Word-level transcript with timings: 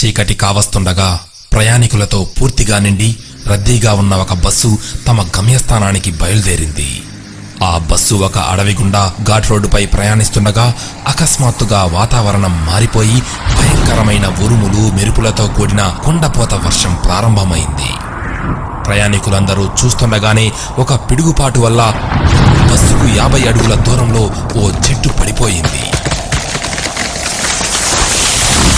చీకటి 0.00 0.34
కావస్తుండగా 0.34 1.18
ప్రయాణికులతో 1.52 2.26
పూర్తిగా 2.40 2.78
నిండి 2.78 3.16
రద్దీగా 3.46 3.92
ఉన్న 3.92 4.14
ఒక 4.14 4.32
బస్సు 4.32 4.78
తమ 5.08 5.22
గమ్యస్థానానికి 5.22 6.10
బయలుదేరింది. 6.10 7.02
ఆ 7.64 7.78
బస్సు 7.78 8.14
ఒక 8.14 8.38
అడవి 8.38 8.74
గుండా 8.74 9.12
ఘాట్ 9.28 9.50
రోడ్డుపై 9.50 9.86
ప్రయాణిస్తుండగా 9.86 10.74
అకస్మాత్తుగా 11.08 11.84
వాతావరణం 11.84 12.66
మారిపోయి 12.66 13.22
భయంకరమైన 13.56 14.26
ఉరుములు 14.26 14.96
మెరుపులతో 14.96 15.46
కూడిన 15.46 15.94
కొండపోత 16.04 16.54
వర్షం 16.54 16.98
ప్రారంభమైంది. 17.04 17.90
ప్రయాణికులందరూ 18.86 19.70
చూస్తుండగానే 19.84 20.52
ఒక 20.78 20.94
పిడుగుపాటు 20.94 21.60
వల్ల 21.60 21.94
బస్సుకు 22.72 23.16
యాభై 23.16 23.42
అడుగుల 23.42 23.74
దూరంలో 23.74 24.30
ఓ 24.56 24.70
చెట్టు 24.70 25.08
పడిపోయింది. 25.08 25.99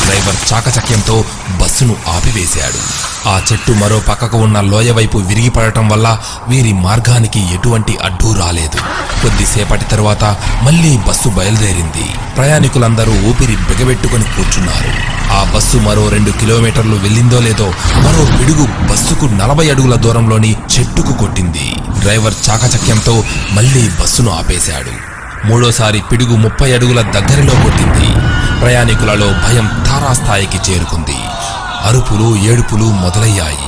డ్రైవర్ 0.07 0.53
చాకచక్యంతో 0.53 1.25
బస్సును 1.63 1.97
ఆపివేశాడు. 2.09 3.13
ఆ 3.29 3.41
చెట్టు 3.53 3.73
మరో 3.73 3.99
పక్కకు 4.09 4.37
ఉన్న 4.37 4.61
లోయ 4.61 4.91
వైపు 4.91 5.19
విరిగిపడటం 5.19 5.89
వల్ల 5.89 6.19
వీరి 6.49 6.73
మార్గానికి 6.73 7.55
ఎటువంటి 7.55 7.99
అడ్డు 8.05 8.35
రాలేదు. 8.41 8.77
కొద్దిసేపటి 9.23 9.85
తరువాత 9.85 10.25
మళ్ళీ 10.63 10.97
బస్సు 10.97 11.29
బయలుదేరింది. 11.29 12.35
ప్రయాణికులందరూ 12.37 13.13
ఊపిరి 13.13 13.57
బిగబెట్టుకుని 13.57 14.25
కూర్చున్నారు. 14.25 14.91
ఆ 15.33 15.53
బస్సు 15.55 15.77
మరో 15.77 16.09
రెండు 16.09 16.31
కిలోమీటర్లు 16.31 16.97
వెళ్ళిందో 16.97 17.41
లేదో 17.41 17.75
మరో 17.97 18.39
పిడుగు 18.39 18.67
బస్సుకు 18.93 19.25
నలభై 19.25 19.71
అడుగుల 19.71 19.95
దూరంలోని 19.95 20.57
చెట్టుకు 20.79 21.13
కొట్టింది. 21.13 21.73
డ్రైవర్ 21.99 22.35
చాకచక్యంతో 22.51 23.25
మళ్ళీ 23.51 23.89
బస్సును 23.89 24.31
ఆపేశాడు. 24.31 25.13
మూడోసారి 25.47 26.03
పిడుగు 26.13 26.37
ముప్పై 26.37 26.73
అడుగుల 26.73 27.01
దగ్గరలో 27.01 27.55
కొట్టింది. 27.63 28.32
ప్రయాణికులలో 28.63 29.27
భయం 29.27 29.85
తారాస్థాయికి 29.87 30.59
చేరుకుంది. 30.71 31.17
అరుపులు 31.83 32.37
ఏడుపులు 32.37 32.85
మొదలయ్యాయి. 32.85 33.59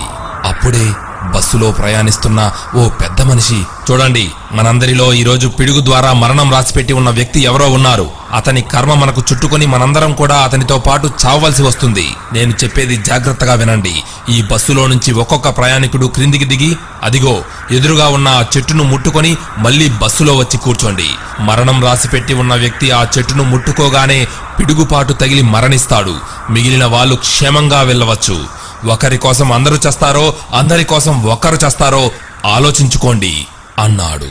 అప్పుడే 0.44 0.92
బస్సులో 1.32 1.70
ప్రయాణిస్తున్న 1.70 2.52
ఓ 2.74 2.88
పెద్ద 2.88 3.22
మనిషి. 3.22 3.58
చూడండి 3.90 4.30
మనందరిలో 4.52 5.12
ఈరోజు 5.12 5.48
పిడుగు 5.48 5.84
ద్వారా 5.84 6.12
మరణం 6.12 6.52
రాసిపెట్టి 6.52 6.92
ఉన్న 6.92 7.10
వ్యక్తి 7.10 7.40
ఎవరో 7.40 7.66
ఉన్నారు. 7.66 8.10
అతని 8.34 8.60
కర్మ 8.60 8.94
మనకు 8.94 9.22
చుట్టుకొని 9.32 9.66
మనందరం 9.66 10.12
కూడా 10.12 10.36
అతనితో 10.36 10.78
పాటు 10.78 11.10
చావవలసి 11.26 11.62
వస్తుంది. 11.62 12.06
నేను 12.32 12.52
చెప్పేది 12.64 12.96
జాగ్రత్తగా 12.96 13.54
వినండి. 13.54 14.02
ఈ 14.28 14.42
బస్సులో 14.42 14.86
నుంచి 14.86 15.12
ఒక్కొక్క 15.12 15.48
ప్రయాణికుడు 15.48 16.06
క్రిందికి 16.06 16.44
దిగి 16.44 16.76
అదిగో 17.02 17.42
ఎదురుగా 17.70 18.08
ఉన్న 18.08 18.28
ఆ 18.28 18.44
చెట్టును 18.56 18.84
ముట్టుకొని 18.84 19.36
మళ్ళీ 19.58 19.88
బస్సులో 19.88 20.36
వచ్చి 20.36 20.56
కూర్చోండి. 20.56 21.08
మరణం 21.40 21.84
రాసిపెట్టి 21.84 22.34
ఉన్న 22.34 22.54
వ్యక్తి 22.54 22.90
ఆ 22.90 23.06
చెట్టును 23.18 23.42
ముట్టుకోగానే 23.42 24.26
పిడుగుపాటు 24.58 25.12
తగిలి 25.12 25.42
మరణిస్తాడు. 25.42 26.16
మిగిలిన 26.50 26.84
వాళ్ళు 26.84 27.14
క్షేమంగా 27.16 27.80
వెళ్ళవచ్చు. 27.80 28.63
ఒకరి 28.86 29.18
కోసం 29.18 29.52
అందరూ 29.52 29.76
చేస్తారో 29.86 30.34
అందరి 30.54 30.84
కోసం 30.84 31.22
ఒకరు 31.22 31.58
చేస్తారో 31.64 32.10
ఆలోచించుకోండి 32.46 33.46
అన్నాడు. 33.78 34.24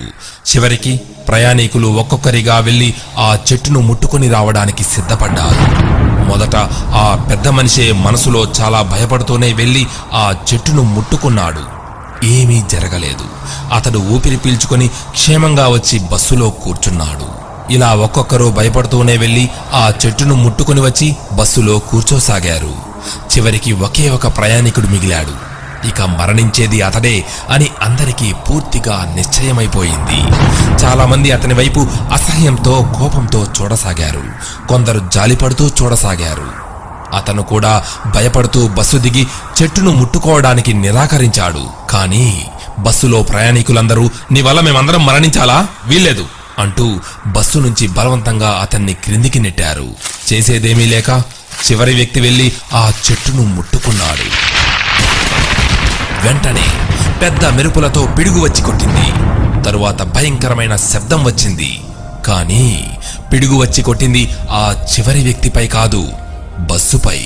చివరికి 0.49 1.01
ప్రయాణికులు 1.27 1.87
ఒక్కొక్కరిగా 1.87 2.59
వెళ్ళి 2.59 2.93
ఆ 3.17 3.37
చెట్టును 3.53 3.79
ముట్టుకొని 3.79 4.29
రావడానికి 4.29 4.83
సిద్ధపడ్డారు. 4.83 5.83
మొదట 6.29 6.55
ఆ 6.95 7.25
పెద్ద 7.29 7.47
మనిషే 7.47 7.91
మనసులో 7.91 8.47
చాలా 8.61 8.81
భయపడుతూనే 8.81 9.53
వెళ్ళి 9.53 9.87
ఆ 10.13 10.33
చెట్టును 10.53 10.81
ముట్టుకున్నాడు. 10.81 11.73
ఏమీ 12.25 12.63
జరగలేదు. 12.71 13.25
అతడు 13.73 13.99
ఊపిరి 13.99 14.37
పీల్చుకొని 14.37 14.87
క్షేమంగా 14.87 15.67
వచ్చి 15.67 15.99
బస్సులో 15.99 16.49
కూర్చున్నాడు. 16.49 17.43
ఇలా 17.73 17.93
ఒక్కొక్కరు 17.93 18.45
భయపడుతూనే 18.45 19.17
వెళ్ళి 19.17 19.49
ఆ 19.73 19.91
చెట్టును 20.05 20.35
ముట్టుకుని 20.35 20.81
వచ్చి 20.81 21.15
బస్సులో 21.33 21.79
కూర్చోసాగారు. 21.79 22.92
చివరికి 23.11 23.71
ఒకే 23.71 24.09
ఒక 24.09 24.37
ప్రయాణికుడు 24.37 24.87
మిగిలాడు. 24.87 25.53
ఇక 25.87 26.01
మరణించేది 26.01 26.81
అతడే 26.81 27.25
అని 27.49 27.69
అందరికీ 27.81 28.33
పూర్తిగా 28.33 29.13
నిశ్చయమైపోయింది. 29.15 30.19
చాలామంది 30.83 31.31
అతని 31.31 31.53
వైపు 31.53 31.87
అసహ్యంతో 32.13 32.93
కోపంతో 32.99 33.47
చూడసాగారు. 33.61 34.23
కొందరు 34.67 35.09
జాలిపడుతూ 35.13 35.67
చూడసాగారు. 35.67 36.63
అతను 37.15 37.41
కూడా 37.41 37.83
భయపడుతూ 38.05 38.67
బస్సు 38.67 38.97
దిగి 38.97 39.27
చెట్టును 39.61 39.91
ముట్టుకోవడానికి 39.91 40.73
నిరాకరించాడు. 40.73 41.67
కానీ 41.89 42.45
బస్సులో 42.79 43.23
ప్రయాణికులందరూ 43.23 44.09
నీ 44.31 44.41
వల్ల 44.41 44.59
మేమందరం 44.59 45.05
మరణించాలా? 45.05 45.67
వీల్లేదు 45.85 46.25
అంటూ 46.59 46.99
బస్సు 47.27 47.57
నుంచి 47.57 47.87
బలవంతంగా 47.87 48.59
అతన్ని 48.61 48.93
క్రిందికి 48.93 49.39
నెట్టారు. 49.39 49.87
చేసేదేమీ 50.33 50.85
లేక 50.85 51.11
చివరి 51.71 51.93
వ్యక్తి 51.93 52.19
వెళ్ళి 52.19 52.53
ఆ 52.73 52.91
చెట్టును 53.11 53.43
ముట్టుకున్నాడు. 53.43 54.53
వెంటనే 56.27 56.65
పెద్ద 57.21 57.45
మెరుపులతో 57.45 58.05
పిడుగు 58.05 58.39
వచ్చి 58.41 58.61
కొట్టింది. 58.61 59.05
తరువాత 59.63 60.01
భయంకరమైన 60.01 60.75
శబ్దం 60.75 61.23
వచ్చింది. 61.23 61.81
కానీ 62.25 62.97
పిడుగు 63.31 63.57
వచ్చి 63.57 63.83
కొట్టింది 63.83 64.29
ఆ 64.51 64.85
చివరి 64.93 65.23
వ్యక్తిపై 65.23 65.67
కాదు 65.67 66.07
బస్సుపై. 66.59 67.19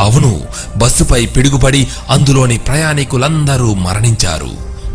అవును 0.00 0.40
బస్సుపై 0.76 1.26
పిడుగుపడి 1.26 1.88
అందులోని 2.10 2.58
ప్రయాణికులందరూ 2.58 3.74
మరణించారు. 3.74 4.50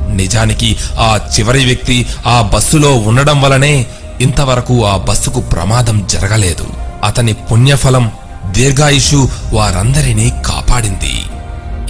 నిజానికి 0.10 0.78
ఆ 0.94 1.20
చివరి 1.40 1.66
వ్యక్తి 1.66 2.08
ఆ 2.28 2.42
బస్సులో 2.42 2.96
ఉండడం 2.96 3.42
వలనే 3.42 3.86
ఇంతవరకు 4.22 4.86
ఆ 4.86 4.98
బస్సుకు 4.98 5.40
ప్రమాదం 5.40 6.08
జరగలేదు. 6.08 6.68
అతని 7.04 7.34
పుణ్యఫలం 7.34 8.12
దీర్ఘాయుషు 8.52 9.30
వారందరినీ 9.54 10.34
కాపాడింది. 10.46 11.16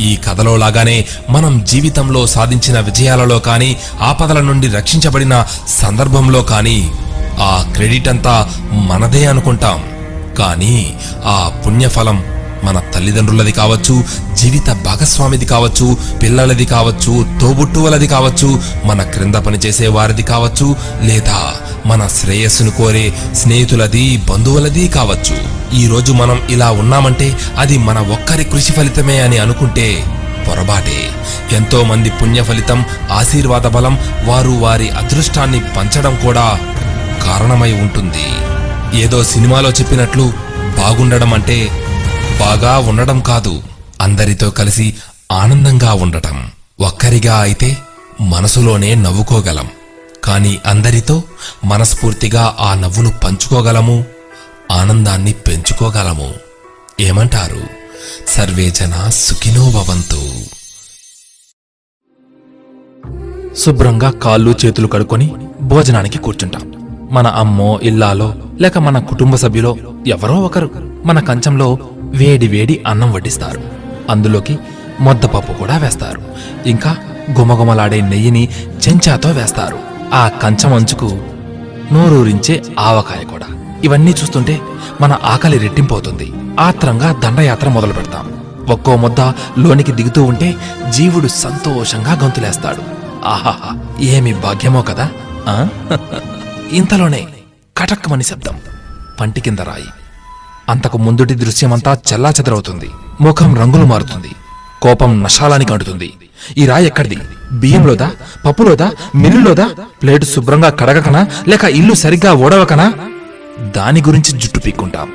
ఈ 0.03 0.16
కథలో 0.16 0.58
లాగానే 0.58 1.06
మనం 1.30 1.64
జీవితంలో 1.64 2.28
సాధించిన 2.28 2.80
విజయాలలో 2.80 3.40
కానీ 3.40 3.78
ఆపదల 4.02 4.42
నుండి 4.42 4.68
రక్షించబడిన 4.68 5.46
సందర్భంలో 5.68 6.42
కానీ 6.42 6.92
ఆ 7.40 7.72
క్రెడిట్ 7.74 8.08
అంతా 8.08 8.50
మనదే 8.72 9.25
అనుకుంటాం. 9.25 9.84
కానీ 10.40 10.94
ఆ 11.25 11.52
పుణ్యఫలం 11.66 12.24
మన 12.64 12.80
తల్లిదండ్రులది 12.80 13.52
కావచ్చు 13.52 14.03
జీవిత 14.36 14.69
భాగస్వామిది 14.69 15.46
కావచ్చు 15.46 15.98
పిల్లలది 16.24 16.66
కావచ్చు 16.66 17.25
తోబుట్టువులది 17.42 18.08
కావచ్చు 18.08 18.62
మన 18.86 19.02
క్రింద 19.03 19.36
పనిచేసే 19.36 19.88
వారిది 19.88 20.24
కావచ్చు 20.24 20.75
లేదా 21.02 21.53
మన 21.89 22.07
శ్రేయస్సును 22.07 22.72
కోరే 22.72 23.13
స్నేహితులది 23.33 24.17
బంధువులది 24.17 24.88
కావచ్చు. 24.88 25.35
ఈరోజు 25.75 26.11
మనం 26.13 26.41
ఇలా 26.50 26.72
ఉన్నామంటే 26.72 27.38
అది 27.57 27.77
మన 27.77 28.00
ఒక్కరి 28.00 28.44
కృషి 28.44 28.72
ఫలితమే 28.72 29.22
అని 29.22 29.38
అనుకుంటే 29.38 30.03
పొరపాటే. 30.47 31.09
ఎంతో 31.55 31.83
మంది 31.83 32.09
పుణ్య 32.09 32.44
ఫలితం 32.44 32.85
ఆశీర్వాద 33.11 33.61
బలం 33.61 34.00
వారు 34.25 34.50
వారి 34.50 34.89
అదృష్టాన్ని 34.89 35.59
పంచడం 35.59 36.19
కూడా 36.23 36.59
కారణమై 37.23 37.73
ఉంటుంది. 37.73 38.27
ఏదో 39.01 39.23
సినిమాలో 39.23 39.69
చెప్పినట్లు 39.69 40.33
బాగుండడం 40.77 41.33
అంటే 41.33 41.69
బాగా 42.39 42.77
ఉండడం 42.77 43.19
కాదు. 43.19 43.63
అందరితో 44.01 44.50
కలిసి 44.50 44.94
ఆనందంగా 45.31 45.94
ఉండటం. 45.94 46.47
ఒక్కరిగా 46.79 47.39
అయితే 47.39 47.77
మనసులోనే 48.21 48.95
నవ్వుకోగలం. 48.95 49.67
కానీ 50.24 50.59
అందరితో 50.66 51.24
మనస్ఫూర్తిగా 51.66 52.57
ఆ 52.59 52.74
నవ్వును 52.74 53.13
పంచుకోగలము 53.24 54.06
ఆనందాన్ని 54.72 55.34
పెంచుకోగలము. 55.34 56.34
ఏమంటారు? 57.00 57.62
సర్వే 58.28 58.74
సుఖినోభవంతు 59.09 60.31
శుభ్రంగా 63.56 64.12
కాళ్ళు 64.12 64.56
చేతులు 64.66 64.88
కడుక్కొని 64.88 65.35
భోజనానికి 65.62 66.18
కూర్చుంటాం. 66.18 66.72
మన 67.12 67.28
అమ్మో 67.28 67.80
ఇల్లాలో 67.84 68.36
లేక 68.62 68.78
మన 68.78 69.00
కుటుంబ 69.00 69.36
సభ్యులో 69.36 69.78
ఎవరో 70.07 70.36
ఒకరు 70.36 70.69
మన 71.06 71.19
కంచంలో 71.19 71.78
వేడి 72.00 72.47
వేడి 72.47 72.84
అన్నం 72.88 73.13
వడ్డిస్తారు. 73.13 73.63
అందులోకి 74.10 74.60
మొద్దపప్పు 75.00 75.54
కూడా 75.54 75.77
వేస్తారు. 75.77 76.21
ఇంకా 76.66 76.98
గుమగుమలాడే 77.39 78.01
నెయ్యిని 78.01 78.50
చెంచాతో 78.89 79.31
వేస్తారు. 79.31 79.88
ఆ 80.13 80.27
కంచమంచుకు 80.27 81.21
నోరూరించే 81.94 82.63
ఆవకాయ 82.79 83.23
కూడా. 83.23 83.45
ఇవన్నీ 83.83 84.11
చూస్తుంటే 84.11 84.61
మన 85.01 85.19
ఆకలి 85.23 85.57
రెట్టింపోతుంది. 85.57 86.33
ఆత్రంగా 86.59 87.11
దండయాత్ర 87.11 87.69
మొదలు 87.69 87.94
పెడతాం 87.94 88.39
ఒక్కో 88.69 88.95
ముద్ద 88.95 89.19
లోనికి 89.59 89.91
దిగుతూ 89.91 90.23
ఉంటే 90.23 90.56
జీవుడు 90.89 91.27
సంతోషంగా 91.27 92.13
గొంతులేస్తాడు. 92.13 92.81
ఆహాహా 93.25 93.79
ఏమి 94.01 94.33
భాగ్యమో 94.33 94.81
కదా? 94.81 95.09
ఆ? 95.47 95.67
ఇంతలోనే 96.71 97.27
కటక్కమని 97.77 98.23
శబ్దం. 98.23 98.59
పంటి 99.19 99.41
కింద 99.41 99.59
రాయి. 99.59 99.88
అంతకు 100.69 100.97
ముందుటి 100.97 101.33
దృశ్యమంతా 101.33 101.97
చెల్లాచెదరవుతుంది. 102.13 102.89
ముఖం 103.21 103.56
రంగులు 103.56 103.85
మారుతుంది. 103.85 104.31
కోపం 104.81 105.23
నషాలానికి 105.23 105.73
అంటుతుంది. 105.73 106.13
ఈ 106.57 106.65
రాయి 106.65 106.85
ఎక్కడిది? 106.85 107.17
బియ్యంలోదా 107.51 108.12
పప్పులోదా 108.46 108.92
మిల్లులోదా 109.16 109.69
ప్లేటు 110.01 110.25
శుభ్రంగా 110.25 110.69
కడగకనా? 110.69 111.28
లేక 111.48 111.63
ఇల్లు 111.63 111.94
సరిగ్గా 111.94 112.34
ఓడవకనా? 112.34 112.94
దాని 113.75 114.01
గురించి 114.01 114.40
జుట్టు 114.40 114.60
పీక్కుంటాం. 114.60 115.13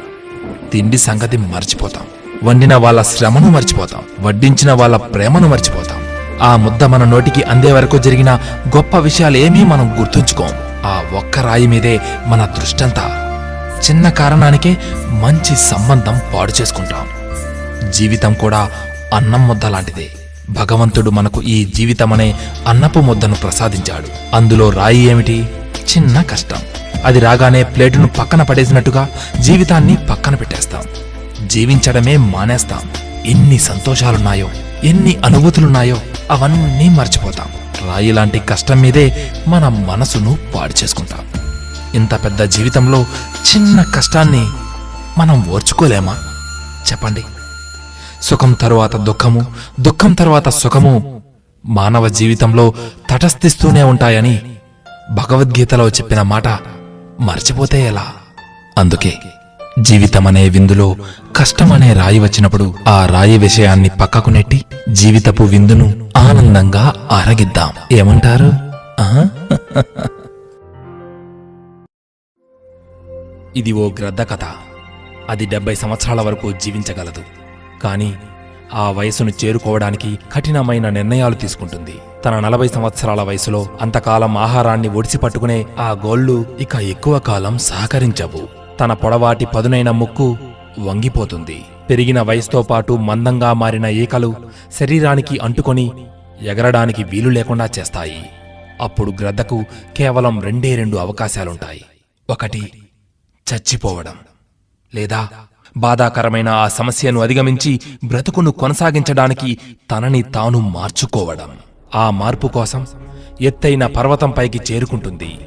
తిండి 0.72 0.98
సంగతి 0.98 1.36
మర్చిపోతాం. 1.36 2.02
వండిన 2.48 2.74
వాళ్ళ 2.74 3.02
శ్రమను 3.02 3.50
మర్చిపోతాం. 3.50 4.02
వడ్డించిన 4.20 4.72
వాళ్ళ 4.72 4.96
ప్రేమను 4.96 5.48
మర్చిపోతాం. 5.48 6.04
ఆ 6.42 6.56
ముద్ద 6.56 6.84
మన 6.84 7.04
నోటికి 7.04 7.42
అందే 7.42 7.72
వరకు 7.72 7.98
జరిగిన 7.98 8.40
గొప్ప 8.76 8.96
విషయాలేమీ 8.96 9.64
మనం 9.64 10.00
గుర్తుంచుకోం 10.00 10.50
ఆ 10.84 11.02
ఒక్క 11.16 11.38
రాయి 11.38 11.66
మీదే 11.66 12.00
మన 12.26 12.44
దృష్టంతా. 12.44 13.20
చిన్న 13.90 14.08
కారణానికే 14.08 14.76
మంచి 15.08 15.56
సంబంధం 15.56 16.20
పాడు 16.34 16.52
చేసుకుంటాం. 16.62 17.06
జీవితం 17.90 18.34
కూడా 18.34 18.70
అన్నం 19.14 19.48
ముద్ద 19.48 19.66
లాంటిదే. 19.66 20.10
భగవంతుడు 20.50 21.10
మనకు 21.10 21.42
ఈ 21.42 21.64
జీవితమనే 21.64 22.34
అన్నపు 22.66 22.98
ముద్దను 22.98 23.34
ప్రసాదించాడు. 23.34 24.36
అందులో 24.36 24.70
రాయి 24.70 24.98
ఏమిటి? 24.98 25.48
చిన్న 25.96 26.22
కష్టం. 26.22 26.56
అది 27.04 27.20
రాగానే 27.20 27.62
ప్లేటును 27.62 28.08
పక్కన 28.08 28.42
పడేసినట్టుగా 28.42 29.08
జీవితాన్ని 29.40 29.96
పక్కన 29.96 30.34
పెట్టేస్తాం. 30.34 30.82
జీవించడమే 31.48 32.16
మానేస్తాం. 32.16 32.80
ఎన్ని 33.26 33.58
సంతోషాలున్నాయో 33.58 34.50
ఎన్ని 34.84 35.16
అనుభూతులున్నాయో 35.24 35.96
అవన్నీ 36.30 36.88
మర్చిపోతాం. 36.88 37.48
రాయి 37.88 38.12
లాంటి 38.12 38.38
కష్టం 38.38 38.80
మీదే 38.80 39.32
మన 39.48 39.68
మనసును 39.68 40.38
పాడు 40.54 40.82
చేసుకుంటాం. 40.82 41.20
ఇంత 41.94 42.24
పెద్ద 42.24 42.42
జీవితంలో 42.42 43.06
చిన్న 43.56 43.82
కష్టాన్ని 43.82 44.48
మనం 45.18 45.50
ఓర్చుకోలేమా? 45.50 46.16
చెప్పండి. 46.92 47.24
సుఖం 48.24 48.52
తరువాత 48.52 48.96
దుఃఖము 48.96 49.46
దుఃఖం 49.80 50.12
తరువాత 50.12 50.48
సుఖము 50.48 51.22
మానవ 51.66 52.08
జీవితంలో 52.08 52.74
తటస్థిస్తూనే 53.10 53.82
ఉంటాయని 53.82 54.34
భగవద్గీతలో 55.10 55.88
చెప్పిన 55.88 56.22
మాట 56.22 56.48
మర్చిపోతే 57.20 57.86
ఎలా? 57.86 58.06
అందుకే 58.78 59.12
జీవితమనే 59.78 60.48
విందులో 60.48 60.96
కష్టమనే 61.36 61.94
రాయి 61.94 62.18
వచ్చినప్పుడు 62.18 62.74
ఆ 62.88 63.06
రాయి 63.06 63.38
విషయాన్ని 63.38 63.90
పక్కకు 64.00 64.30
నెట్టి 64.30 64.64
జీవితపు 64.88 65.42
విందును 65.42 66.10
ఆనందంగా 66.16 67.08
ఆరగిద్దాం 67.12 67.70
ఏమంటారు? 67.92 68.50
ఇది 73.56 73.72
ఓ 73.72 73.90
గ్రద్ద 73.90 74.22
కథ. 74.22 74.44
అది 75.30 75.46
డెబ్బై 75.46 75.74
సంవత్సరాల 75.74 76.20
వరకు 76.20 76.52
జీవించగలదు. 76.52 77.43
కానీ 77.84 78.10
ఆ 78.74 78.84
వయసును 78.90 79.32
చేరుకోవడానికి 79.40 80.10
కఠినమైన 80.32 80.88
నిర్ణయాలు 80.88 81.34
తీసుకుంటుంది. 81.34 81.94
తన 82.24 82.34
నలభై 82.40 82.68
సంవత్సరాల 82.68 83.22
వయసులో 83.22 83.60
అంతకాలం 83.80 84.32
ఆహారాన్ని 84.38 84.88
ఒడిసి 84.88 85.18
పట్టుకునే 85.18 85.58
ఆ 85.78 85.88
గోళ్ళు 86.06 86.36
ఇక 86.60 86.74
ఎక్కువ 86.76 87.18
కాలం 87.18 87.58
సహకరించవు. 87.58 88.42
తన 88.80 88.92
పొడవాటి 88.92 89.46
పదునైన 89.46 89.90
ముక్కు 89.90 90.28
వంగిపోతుంది. 90.78 91.58
పెరిగిన 91.90 92.20
వయసుతో 92.22 92.62
పాటు 92.62 92.92
మందంగా 93.08 93.52
మారిన 93.52 93.86
ఈకలు 94.02 94.30
శరీరానికి 94.78 95.38
అంటుకొని 95.38 95.86
ఎగరడానికి 96.42 97.02
వీలు 97.04 97.28
లేకుండా 97.28 97.68
చేస్తాయి. 97.78 98.22
అప్పుడు 98.80 99.10
గ్రద్దకు 99.20 99.58
కేవలం 99.96 100.34
రెండే 100.40 100.70
రెండు 100.76 100.96
అవకాశాలుంటాయి. 100.96 101.84
ఒకటి 102.30 102.62
చచ్చిపోవడం 103.46 104.16
లేదా 104.94 105.20
బాధాకరమైన 105.76 106.48
ఆ 106.48 106.68
సమస్యను 106.68 107.20
అధిగమించి 107.20 107.80
బ్రతుకును 108.04 108.50
కొనసాగించడానికి 108.50 109.58
తనని 109.90 110.22
తాను 110.22 110.60
మార్చుకోవడం. 110.60 111.50
ఆ 111.94 112.10
మార్పు 112.10 112.46
కోసం 112.46 112.86
ఎత్తైన 113.40 113.86
పర్వతంపైకి 113.86 114.60
చేరుకుంటుంది. 114.72 115.38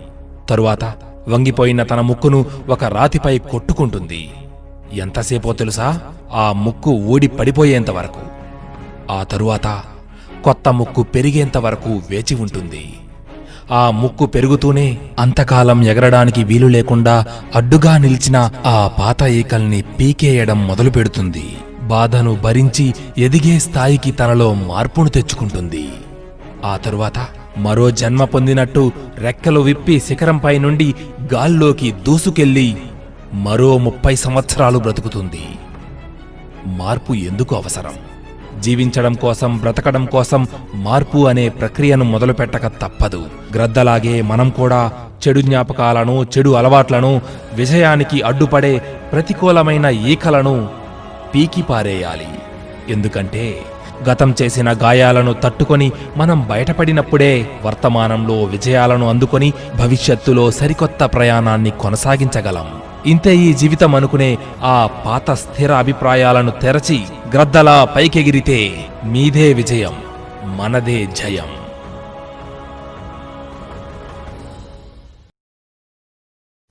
తరువాత 0.49 0.83
వంగిపోయిన 1.27 1.83
తన 1.83 2.01
ముక్కును 2.01 2.45
ఒక 2.69 2.83
రాతిపై 2.83 3.37
కొట్టుకుంటుంది. 3.37 4.29
ఎంతసేపో 4.93 5.53
తెలుసా? 5.53 6.01
ఆ 6.33 6.51
ముక్కు 6.51 6.91
ఊడి 6.91 7.27
పడిపోయేంత 7.27 7.89
వరకు. 7.89 8.21
ఆ 9.11 9.23
తరువాత 9.23 9.83
కొత్త 10.43 10.69
ముక్కు 10.69 11.03
పెరిగేంత 11.03 11.57
వరకు 11.57 12.01
వేచి 12.09 12.35
ఉంటుంది. 12.35 12.93
ఆ 13.71 13.91
ముక్కు 13.91 14.25
పెరుగుతూనే 14.25 14.97
అంతకాలం 15.19 15.83
ఎగరడానికి 15.83 16.43
వీలు 16.43 16.67
లేకుండా 16.67 17.25
అడ్డుగా 17.55 17.97
నిలిచిన 17.97 18.49
ఆ 18.65 18.91
పాత 18.99 19.21
ఈకల్ని 19.21 19.81
పీకేయడం 19.81 20.67
మొదలు 20.67 20.89
పెడుతుంది. 20.89 21.43
బాధను 21.81 22.35
భరించి 22.35 22.93
ఎదిగే 23.17 23.59
స్థాయికి 23.59 24.11
తనలో 24.11 24.53
మార్పును 24.53 25.09
తెచ్చుకుంటుంది. 25.09 25.89
ఆ 26.65 26.77
తరువాత 26.77 27.27
మరో 27.57 27.91
జన్మ 27.91 28.23
పొందినట్టు 28.23 28.91
రెక్కలు 29.17 29.59
విప్పి 29.59 29.99
శిఖరంపై 29.99 30.57
నుండి 30.57 30.93
గాల్లోకి 31.33 31.91
దూసుకెళ్ళి 31.91 32.77
మరో 33.33 33.77
ముప్పై 33.77 34.15
సంవత్సరాలు 34.15 34.79
బ్రతుకుతుంది. 34.79 35.45
మార్పు 36.65 37.13
ఎందుకు 37.13 37.55
అవసరం? 37.55 38.06
జీవించడం 38.61 39.13
కోసం 39.13 39.57
బ్రతకడం 39.57 40.05
కోసం 40.05 40.47
మార్పు 40.75 41.27
అనే 41.27 41.49
ప్రక్రియను 41.49 42.05
మొదలుపెట్టక 42.05 42.67
తప్పదు. 42.67 43.21
గ్రద్దలాగే 43.55 44.21
మనం 44.21 44.49
కూడా 44.49 44.91
చెడు 45.27 45.41
జ్ఞాపకాలను 45.41 46.23
చెడు 46.23 46.49
అలవాట్లను 46.49 47.21
విజయానికి 47.53 48.21
అడ్డుపడే 48.21 48.81
ప్రతికూలమైన 49.11 49.85
ఈకలను 49.85 50.69
పీకిపారేయాలి 51.35 52.29
ఎందుకంటే 52.89 53.61
గతం 54.09 54.35
చేసిన 54.41 54.69
గాయాలను 54.71 55.33
తట్టుకొని 55.33 55.91
మనం 56.17 56.47
బయటపడినప్పుడే 56.47 57.47
వర్తమానంలో 57.65 58.43
విజయాలను 58.43 59.09
అందుకొని 59.09 59.53
భవిష్యత్తులో 59.77 60.51
సరికొత్త 60.51 61.03
ప్రయాణాన్ని 61.03 61.69
కొనసాగించగలం. 61.69 62.86
ఇంతే 63.05 63.37
ఈ 63.37 63.53
జీవితం 63.53 63.95
అనుకునే 63.95 64.37
ఆ 64.61 64.87
పాత 65.05 65.31
స్థిర 65.31 65.71
అభిప్రాయాలను 65.71 66.51
తెరచి 66.51 67.03
గ్రద్దలా 67.35 67.85
పైకెగిరితే 67.85 68.89
మీదే 69.05 69.53
విజయం 69.53 69.93
మనదే 70.43 71.05
జయం. 71.05 71.45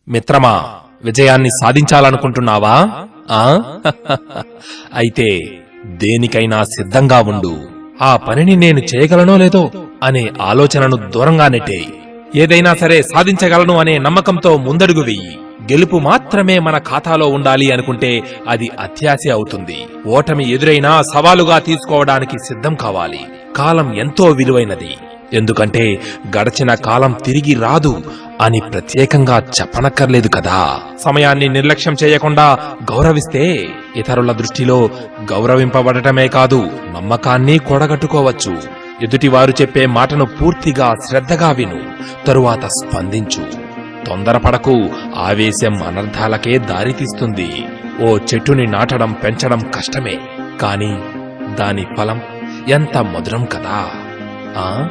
మిత్రమా 0.09 0.75
విజయాన్ని 1.05 1.49
సాధించాలనుకుంటున్నావా? 1.51 3.07
ఆ? 3.31 3.63
అయితే 4.95 5.57
దేనికైనా 5.87 6.65
సిద్ధంగా 6.65 7.21
ఉండు. 7.21 7.55
ఆ 8.03 8.17
పనిని 8.17 8.57
నేను 8.57 8.81
చేయగలనో 8.81 9.37
లేదో 9.37 9.71
అనే 10.03 10.31
ఆలోచనను 10.41 10.97
దూరంగా 10.97 11.49
నెట్టేయి. 11.49 11.93
ఏదైనా 12.37 12.75
సరే 12.75 13.03
సాధించగలను 13.03 13.79
అనే 13.79 13.99
నమ్మకంతో 13.99 14.57
ముందడుగు 14.57 15.03
వెయ్యి 15.03 15.39
గెలుపు 15.73 15.97
మాత్రమే 15.97 16.59
మన 16.59 16.79
ఖాతాలో 16.79 17.27
ఉండాలి 17.27 17.71
అనుకుంటే 17.71 18.23
అది 18.49 18.71
అత్యాశ 18.81 19.31
అవుతుంది. 19.33 19.87
ఓటమి 20.07 20.51
ఎదురైనా 20.51 21.03
సవాలుగా 21.03 21.59
తీసుకోవడానికి 21.59 22.39
సిద్ధం 22.39 22.75
కావాలి. 22.75 23.21
కాలం 23.57 23.95
ఎంతో 23.95 24.25
విలువైనది. 24.25 24.97
ఎందుకంటే 25.33 26.01
గడచిన 26.39 26.75
కాలం 26.75 27.17
తిరిగి 27.25 27.55
రాదు 27.55 28.03
అని 28.41 28.61
ప్రత్యేకంగా 28.73 29.39
చెప్పనక్కర్లేదు 29.39 30.29
కదా. 30.29 30.81
సమయాన్ని 31.05 31.49
నిర్లక్ష్యం 31.49 31.97
చేయకుండా 32.05 32.59
గౌరవిస్తే 32.93 33.69
ఇతరుల 33.97 34.33
దృష్టిలో 34.33 34.91
గౌరవింపబడటమే 35.33 36.29
కాదు 36.29 36.71
నమ్మకాన్ని 36.97 37.59
కూడగట్టుకోవచ్చు. 37.59 38.57
ఎదుటివారు 39.03 39.51
చెప్పే 39.51 39.87
మాటను 39.87 40.25
పూర్తిగా 40.25 40.95
శ్రద్ధగా 41.09 41.51
విను 41.51 41.81
తరువాత 42.27 42.67
స్పందించు. 42.67 43.66
తొందరపడకు. 44.07 44.91
ఆవేశం 45.17 45.83
అనర్థాలకే 45.83 46.59
దారితీస్తుంది. 46.59 47.65
ఓ 48.03 48.19
చెట్టుని 48.19 48.67
నాటడం 48.67 49.13
పెంచడం 49.13 49.59
కష్టమే. 49.59 50.19
కాని 50.61 50.99
దాని 51.55 51.87
ఫలం 51.99 52.23
ఎంత 52.69 52.99
మధురం 52.99 53.45
కదా. 53.45 53.91
ఆ? 54.57 54.89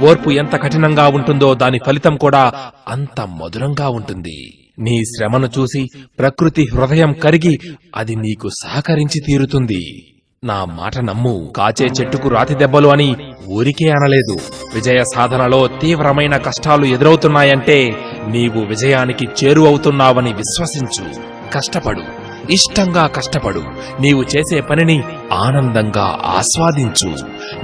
ఓర్పు 0.00 0.30
ఎంత 0.30 0.56
కఠినంగా 0.56 1.08
ఉంటుందో 1.08 1.54
దాని 1.54 1.80
ఫలితం 1.86 2.16
కూడా 2.16 2.52
అంత 2.88 3.20
మధురంగా 3.20 3.88
ఉంటుంది. 3.88 4.58
నీ 4.78 5.04
శ్రమను 5.04 5.46
చూసి 5.46 5.88
ప్రకృతి 6.18 6.68
హృదయం 6.74 7.12
కరిగి 7.12 7.58
అది 7.96 8.16
నీకు 8.16 8.48
సహకరించి 8.48 9.20
తీరుతుంది. 9.20 10.12
నా 10.46 10.64
మాట 10.64 10.98
నమ్ము. 10.98 11.52
కాచే 11.56 11.86
చెట్టుకు 11.86 12.28
రాతి 12.28 12.54
దెబ్బలు 12.54 12.88
అని 12.88 13.16
ఊరికే 13.48 13.90
అనలేదు. 13.90 14.36
విజయ 14.74 15.04
సాధనలో 15.14 15.66
తీవ్రమైన 15.66 16.36
కష్టాలు 16.36 16.84
ఎదురవుతున్నాయంటే 16.84 17.96
నీవు 18.28 18.60
విజయానికి 18.64 19.28
చేరువవుతున్నావని 19.44 20.32
విశ్వసించు. 20.32 21.04
కష్టపడు. 21.52 22.02
ఇష్టంగా 22.50 23.06
కష్టపడు. 23.06 23.62
నీవు 24.00 24.22
చేసే 24.22 24.60
పనిని 24.60 25.02
ఆనందంగా 25.32 26.18
ఆస్వాదించు. 26.24 27.14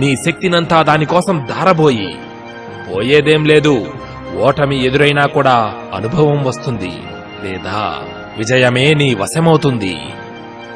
నీ 0.01 0.17
శక్తినంతా 0.17 0.83
దానికోసం 0.83 1.47
ధారబోయి. 1.51 2.17
పోయేదేం 2.95 3.45
లేదు. 3.45 3.87
ఓటమి 4.41 4.87
ఎదురైనా 4.87 5.27
కూడా 5.27 5.75
అనుభవం 5.95 6.45
వస్తుంది. 6.45 6.93
లేదా 7.45 7.95
విజయమే 8.39 8.95
నీ 8.95 9.15
వశమవుతుంది. 9.15 9.97